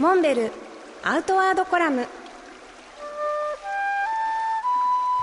[0.00, 0.50] モンベル
[1.04, 2.08] アウトワードコラム。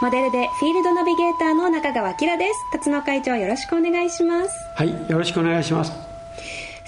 [0.02, 2.72] モデルでフィールドナビゲーターの中川明です。
[2.72, 4.50] 辰野会長よろしくお願いします。
[4.78, 5.92] はいよろしくお願いします。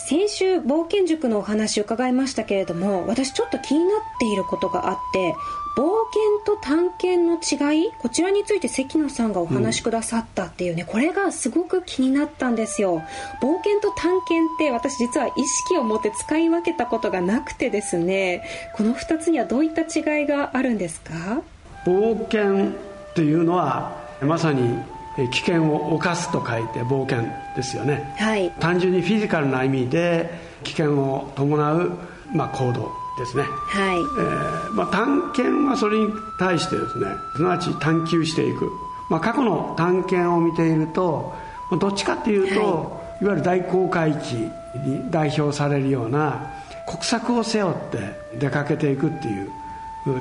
[0.07, 5.33] 先週冒険塾のお話伺いましたけれども私ちょっと気になっていることがあって
[5.77, 13.01] 冒険と探検の違いこちらについて関野さんがお話しくださったっていうね、うん、これがすごく気になったんですよ。
[13.41, 18.43] 冒険と探検って私実は意識を持って使い分けたことがなくてですね
[18.75, 21.41] この2つにはどういった違いがあるんですか？
[21.85, 22.73] 冒険
[23.15, 24.77] というのはまさに
[25.17, 30.29] 危険を冒すと書いて冒険ですよね、はい、単純にフィジカルな意味で
[30.63, 31.91] 危険を伴う、
[32.33, 33.97] まあ、行動ですね、はい。
[33.97, 38.71] えーまあ、探検はそれに対してですねすなわち探求していく、
[39.09, 41.33] まあ、過去の探検を見ていると
[41.79, 46.51] どっちかっていうと、はい、いわゆる大航海地に代表されるような
[46.87, 47.99] 国策を背負って
[48.39, 49.51] 出かけていくっていう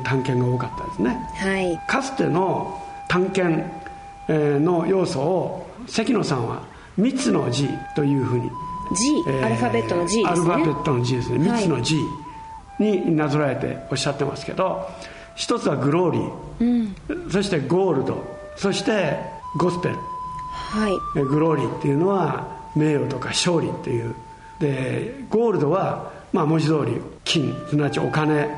[0.05, 2.79] 探検が多かったですね、はい、かつての
[3.09, 3.65] 探検
[4.29, 6.63] の要素を関野さんは
[6.99, 8.51] 3つの G というふうに
[8.97, 10.31] G、えー、アルファベットの G ですね。
[10.31, 11.39] アルファベットの G ですね。
[11.39, 12.23] 3つの G、はい
[12.79, 14.89] になぞらえておっしゃってますけど
[15.35, 18.43] 一つはグローリー、うん、そしてゴールド。
[18.57, 19.19] そして
[19.57, 19.97] ゴスペル、
[20.53, 24.15] はい、グローリーっていうのは名誉とか勝利っていう。
[24.61, 28.49] でゴールドは、まあ、文字通り金すなわちお金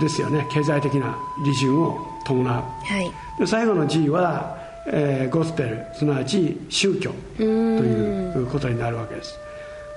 [0.00, 0.46] ですよね。
[0.50, 4.56] 経済的な利潤を伴う、はい、で最後の G は、
[4.88, 9.38] えー、ゴスペルすなわち宗教ということになるわけです。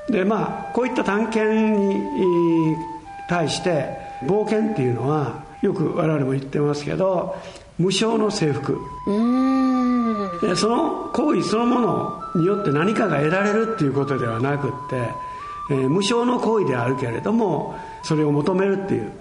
[0.09, 2.75] でまあこういった探検に
[3.27, 3.85] 対して
[4.23, 7.35] 冒険っていうのはよく我々も言ってますけど
[7.77, 8.77] 無償の征服。
[10.41, 15.09] でその行為そのものによって何かが得られるっていうことではなくって、
[15.71, 19.11] えー、無償の行為であるけれどもそれを求めるっていう。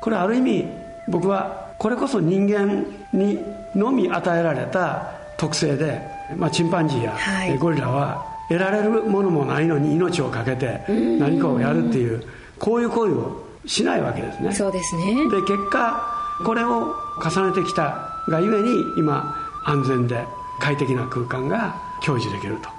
[0.00, 0.68] これある意味
[1.08, 3.38] 僕はこれこそ人間に
[3.74, 6.00] のみ与えられた特性で、
[6.36, 10.84] まあ、チンパンジーや、はい、ゴリラは得られるものもないのに命を懸けて
[11.18, 12.22] 何かをやるっていう
[12.58, 14.52] こういう行為をしないわけですね。
[14.52, 15.14] そうですね。
[15.30, 19.34] で結果これを重ねてきたがゆえに今
[19.64, 20.24] 安全で
[20.60, 22.76] 快適な空間が享受できると。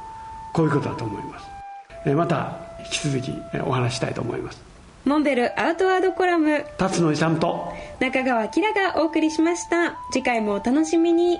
[0.54, 2.16] こういうことだと思います。
[2.16, 3.34] また引き続き
[3.66, 4.60] お話したいと思います。
[5.06, 6.66] モンベルアウトワードコラム。
[6.78, 9.98] 辰野勇と中川明がお送りしました。
[10.12, 11.40] 次回もお楽しみに